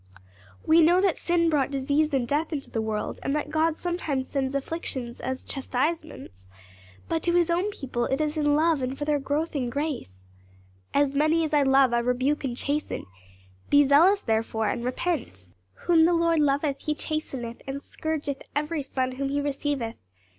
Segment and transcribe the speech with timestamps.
[0.65, 4.27] "We know that sin brought disease and death into the world and that God sometimes
[4.27, 6.47] sends afflictions as chastisements;
[7.07, 10.17] but to his own people it is in love and for their growth in grace.
[10.91, 13.05] "'As many as I love, I rebuke and chasten;
[13.69, 15.51] be zealous therefore and repent.'
[15.85, 19.97] 'Whom the Lord loveth he chasteneth, and scourgeth every son whom he receiveth.